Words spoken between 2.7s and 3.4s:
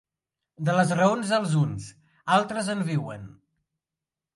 en viuen.